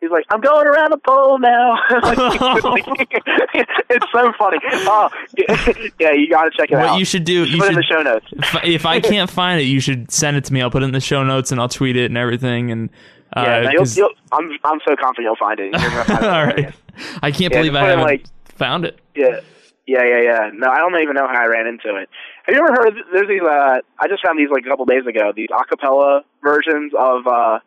[0.00, 1.78] He's like, I'm going around the pole now.
[3.88, 4.58] it's so funny.
[4.64, 5.08] Oh,
[6.00, 6.90] yeah, you got to check it What out.
[6.90, 8.26] What you should do, you put it in the show notes.
[8.32, 10.60] if, if I can't find it, you should send it to me.
[10.60, 12.72] I'll put it in the show notes and I'll tweet it and everything.
[12.72, 12.90] And
[13.36, 15.74] uh, Yeah, no, you'll, I'm I'm so confident you'll find it.
[15.74, 16.74] Find it all hilarious.
[16.96, 17.06] right.
[17.22, 18.24] I can't Yeah, believe I haven't like-
[18.56, 18.98] found it.
[19.14, 19.40] Yeah,
[19.86, 20.50] yeah, yeah, yeah.
[20.54, 22.08] No, I don't even know how I ran into it.
[22.44, 22.94] Have you ever heard?
[23.12, 23.40] There's these.
[23.42, 25.32] Uh, I just found these like a couple days ago.
[25.34, 27.58] These acapella versions of uh,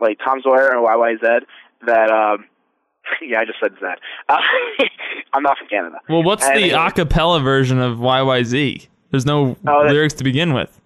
[0.00, 1.40] like Tom Sawyer and YYZ.
[1.86, 2.46] That um,
[3.22, 3.98] yeah, I just said that.
[4.28, 4.38] Uh,
[5.32, 5.98] I'm not from Canada.
[6.08, 8.86] Well, what's And the acapella version of YYZ?
[9.10, 10.80] There's no Oh, lyrics to begin with.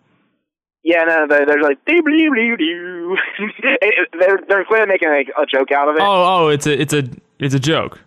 [0.85, 3.17] Yeah, no, they're, they're like doo doo doo doo.
[4.19, 6.03] They're they're clearly making like a joke out of it.
[6.03, 7.05] Oh, oh, it's a it's a
[7.39, 8.01] it's a joke.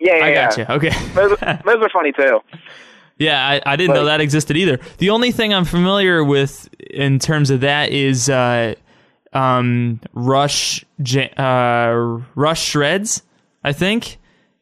[0.00, 0.66] yeah, yeah, I got yeah.
[0.68, 0.74] you.
[0.76, 1.08] Okay.
[1.14, 2.40] Those, those are funny too.
[3.18, 4.78] Yeah, I, I didn't know that existed either.
[4.98, 8.74] The only thing I'm familiar with in terms of that is uh,
[9.32, 10.84] um, Rush
[11.38, 13.22] uh, Rush shreds.
[13.64, 14.18] I think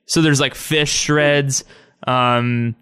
[0.07, 0.23] so.
[0.23, 1.65] There's like Phish shreds.
[2.07, 2.77] Um,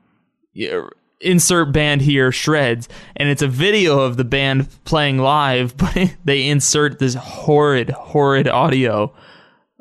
[0.52, 0.82] yeah,
[1.22, 6.48] insert band here shreds and it's a video of the band playing live but they
[6.48, 9.12] insert this horrid horrid audio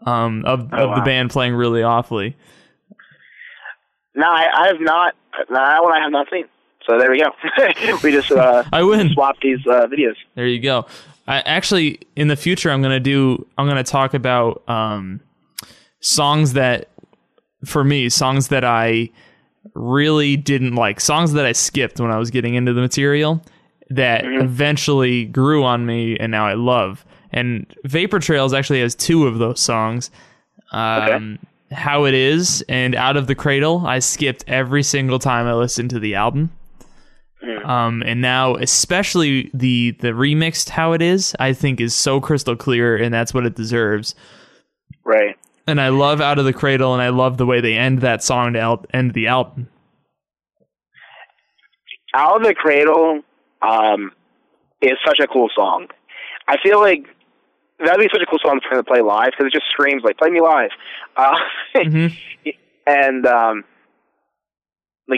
[0.06, 2.36] um, of, Oh, of the band playing really awfully
[4.16, 5.16] No, I, I have not.
[5.50, 6.46] No, that one I have not seen.
[6.88, 7.30] So there we go.
[8.04, 9.10] we just uh, I win.
[9.14, 10.16] swapped these uh, videos.
[10.36, 10.86] There you go.
[11.28, 15.22] I actually in the future I'm gonna do I'm gonna talk about um,
[16.00, 16.90] songs that
[17.64, 19.10] for me songs that I
[19.74, 23.44] really didn't like songs that I skipped when I was getting into the material
[23.90, 27.06] that eventually grew on me and now I love.
[27.32, 30.12] And Vapor Trails actually has two of those songs.
[30.72, 31.40] Um,
[31.72, 33.86] How It Is and Out of the Cradle.
[33.86, 36.52] I skipped every single time I listened to the album.
[37.64, 42.56] Um, and now, especially the the remixed "How It Is," I think is so crystal
[42.56, 44.14] clear, and that's what it deserves.
[45.04, 45.38] Right.
[45.72, 48.22] And I love "Out of the Cradle," and I love the way they end that
[48.22, 49.70] song to el- end the album.
[52.14, 53.22] Out of the Cradle
[53.62, 54.12] um,
[54.82, 55.88] is such a cool song.
[56.46, 57.06] I feel like
[57.80, 60.30] that'd be such a cool song to play live because it just screams like "Play
[60.32, 60.72] me live,"
[61.16, 61.38] uh,
[61.76, 62.18] Mhm.
[62.86, 63.64] and um,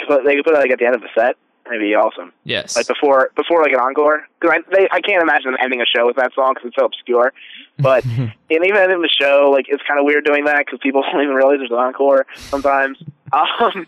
[0.08, 1.36] put, they could put it like at the end of the set.
[1.66, 2.34] That'd be awesome.
[2.44, 4.28] Yes, Like before, before like an encore.
[4.40, 6.76] Because I, they, I can't imagine them ending a show with that song because it's
[6.78, 7.32] so obscure.
[7.80, 11.02] But and even ending the show, like it's kind of weird doing that because people
[11.12, 12.98] don't even realize there's an encore sometimes.
[13.34, 13.88] Um,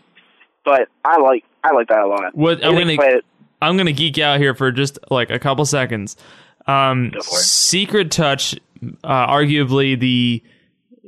[0.63, 2.35] but I like I like that a lot.
[2.35, 3.25] What- I'm gonna- play it-
[3.61, 6.17] I'm gonna geek out here for just like a couple seconds.
[6.65, 7.43] Um, Go for it.
[7.43, 8.55] Secret Touch,
[9.03, 10.41] uh, arguably the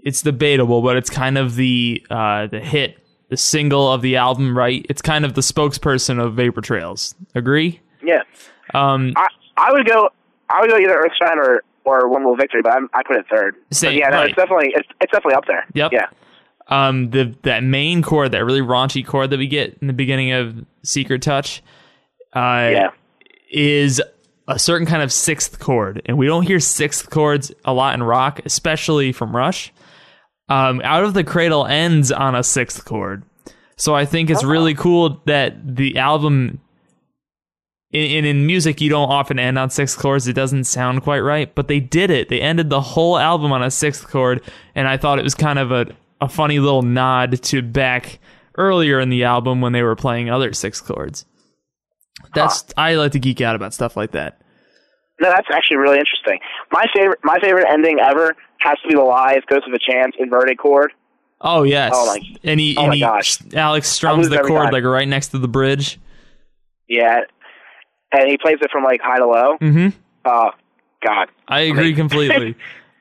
[0.03, 4.57] it's debatable, but it's kind of the uh, the hit, the single of the album,
[4.57, 4.85] right?
[4.89, 7.15] It's kind of the spokesperson of Vapor Trails.
[7.35, 7.81] Agree?
[8.03, 8.21] yeah.
[8.73, 10.09] Um, I I would go
[10.49, 13.25] I would go either Earthshine or or One Little Victory, but I'm, I put it
[13.31, 13.55] third.
[13.71, 14.27] Same, but yeah, no, right.
[14.29, 15.65] it's definitely it's, it's definitely up there.
[15.73, 15.91] Yep.
[15.93, 16.07] Yeah.
[16.67, 20.33] um, the that main chord, that really raunchy chord that we get in the beginning
[20.33, 21.63] of Secret Touch,
[22.33, 22.89] uh, Yeah.
[23.49, 24.01] is
[24.49, 28.03] a certain kind of sixth chord, and we don't hear sixth chords a lot in
[28.03, 29.71] rock, especially from Rush.
[30.49, 33.23] Um, Out of the Cradle ends on a sixth chord,
[33.75, 36.61] so I think it's really cool that the album.
[37.91, 40.27] In, in in music, you don't often end on sixth chords.
[40.27, 42.27] It doesn't sound quite right, but they did it.
[42.27, 44.41] They ended the whole album on a sixth chord,
[44.75, 45.87] and I thought it was kind of a
[46.19, 48.19] a funny little nod to back
[48.57, 51.25] earlier in the album when they were playing other sixth chords.
[52.33, 54.41] That's I like to geek out about stuff like that.
[55.21, 56.39] No, that's actually really interesting.
[56.71, 58.35] My favorite my favorite ending ever
[58.67, 60.93] has to be the live Ghost of a Chance inverted chord.
[61.41, 63.37] Oh yes, Oh, my- and he oh and my he gosh.
[63.53, 64.73] Alex strums the chord time.
[64.73, 65.99] like right next to the bridge.
[66.87, 67.21] Yeah.
[68.11, 69.57] And he plays it from like high to low.
[69.61, 69.89] Mm-hmm.
[70.25, 70.49] Oh
[71.05, 71.27] God.
[71.47, 72.55] I agree completely.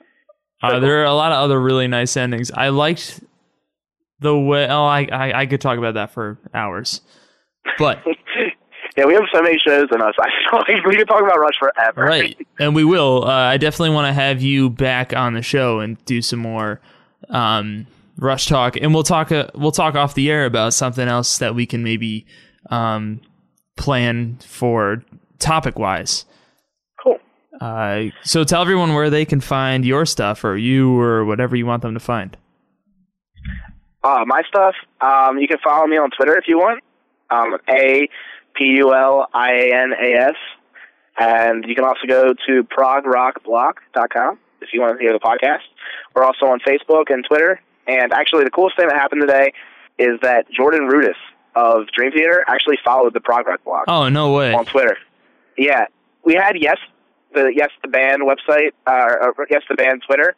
[0.63, 2.51] uh, there are a lot of other really nice endings.
[2.51, 3.21] I liked
[4.21, 4.67] the way.
[4.69, 7.01] Oh, I, I I could talk about that for hours,
[7.79, 8.03] but
[8.97, 10.15] yeah, we have so many shows in us.
[10.19, 12.03] I feel like we could talk about Rush forever.
[12.03, 13.25] right, and we will.
[13.25, 16.81] Uh, I definitely want to have you back on the show and do some more
[17.29, 17.87] um,
[18.19, 19.31] rush talk, and we'll talk.
[19.31, 22.27] Uh, we'll talk off the air about something else that we can maybe
[22.71, 23.21] um,
[23.77, 25.05] plan for
[25.39, 26.25] topic wise.
[27.03, 27.19] Cool.
[27.61, 31.67] Uh, so tell everyone where they can find your stuff or you or whatever you
[31.67, 32.37] want them to find.
[34.03, 34.75] Uh, my stuff.
[35.01, 36.83] Um, you can follow me on Twitter if you want.
[37.29, 38.09] Um, a
[38.57, 40.37] p u l i a n a s,
[41.19, 45.61] and you can also go to progrockblock.com if you want to hear the podcast.
[46.15, 47.61] We're also on Facebook and Twitter.
[47.87, 49.53] And actually, the coolest thing that happened today
[49.99, 51.17] is that Jordan Rudess
[51.55, 54.53] of Dream Theater actually followed the Prog Rock blog Oh no way!
[54.53, 54.97] on Twitter.
[55.57, 55.87] Yeah,
[56.25, 56.79] we had yes
[57.33, 60.35] the yes the band website uh, or yes the band Twitter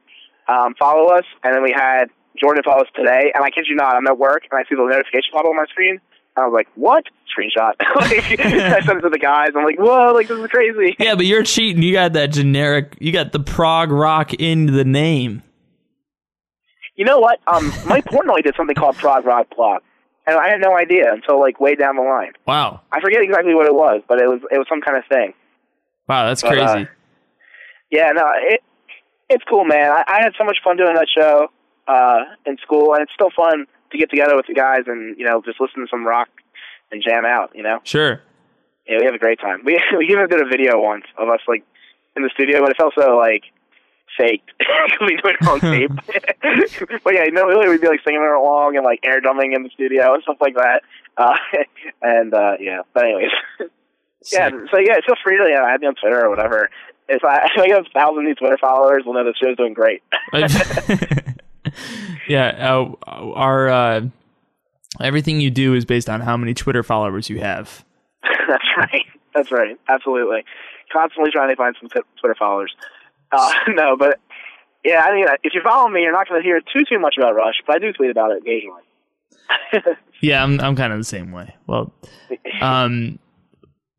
[0.47, 2.07] um, follow us, and then we had
[2.39, 3.33] Jordan follow us today.
[3.35, 5.51] And I kid you not, I'm at work and I see the notification pop up
[5.51, 6.01] on my screen.
[6.39, 7.05] I was like, "What?"
[7.37, 7.73] Screenshot.
[7.97, 9.51] like, I sent it to the guys.
[9.57, 10.13] I'm like, "Whoa!
[10.15, 11.83] Like this is crazy." Yeah, but you're cheating.
[11.83, 12.97] You got that generic.
[13.01, 15.43] You got the prog rock in the name.
[16.97, 17.39] You know what?
[17.47, 19.83] Um, Mike Portnoy did something called Prog Rock Blog,
[20.27, 22.33] and I had no idea until like way down the line.
[22.47, 25.05] Wow, I forget exactly what it was, but it was it was some kind of
[25.09, 25.33] thing.
[26.09, 26.63] wow, that's But, crazy.
[26.65, 26.85] uh,
[27.91, 28.63] Yeah, no, it
[29.29, 29.91] it's cool, man.
[29.93, 31.49] I, I had so much fun doing that show
[31.87, 35.27] uh, in school, and it's still fun to get together with the guys and you
[35.27, 36.29] know just listen to some rock
[36.91, 37.53] and jam out.
[37.55, 38.23] You know, sure.
[38.87, 39.61] yeah, we have a great time.
[39.65, 41.65] We we even did a video once of us like
[42.17, 43.45] in the studio, but it felt so like
[44.17, 44.51] faked
[45.01, 45.93] we do it on tape.
[47.05, 50.15] but yeah, no, we'd be like singing along and like air drumming in the studio
[50.15, 50.83] and stuff like that.
[51.17, 51.37] Uh,
[52.03, 53.31] and uh, yeah, but anyways.
[54.33, 56.69] Yeah, so yeah, feel free to you know, add me on Twitter or whatever.
[57.09, 59.75] If I, if I get a thousand new Twitter followers, we'll know the show's doing
[59.75, 60.03] great.
[62.29, 64.01] Yeah, uh, our uh,
[65.01, 67.85] Everything you do is based on how many Twitter followers you have.
[68.49, 69.05] That's right.
[69.35, 69.79] That's right.
[69.89, 70.45] Absolutely.
[70.93, 72.75] Constantly trying to find some Twitter followers.
[73.31, 74.19] Uh, no, but
[74.85, 77.17] yeah, I mean, if you follow me, you're not going to hear too too much
[77.19, 78.83] about Rush, but I do tweet about it occasionally.
[80.21, 81.55] yeah, I'm I'm kind of the same way.
[81.67, 81.93] Well,
[82.61, 83.19] um,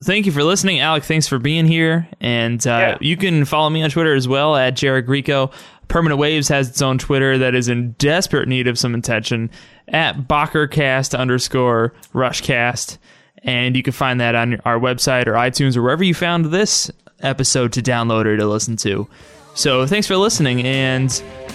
[0.03, 1.03] thank you for listening, Alec.
[1.03, 2.97] Thanks for being here, and uh, Yeah.
[3.01, 5.51] you can follow me on Twitter as well at Jared Greco.
[5.87, 9.49] Permanent Waves has its own Twitter that is in desperate need of some attention
[9.87, 12.97] at BockerCast underscore Rushcast,
[13.43, 16.91] and you can find that on our website or iTunes or wherever you found this
[17.21, 19.07] episode to download or to listen to.
[19.55, 21.09] So thanks for listening, and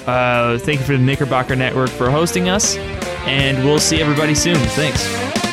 [0.07, 2.76] uh, thank you for the Knickerbocker Network for hosting us,
[3.26, 4.57] and we'll see everybody soon.
[4.57, 5.43] Thanks.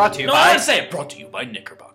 [0.00, 0.38] Brought to you No, by.
[0.38, 1.89] I say it brought to you by Knickerbocker.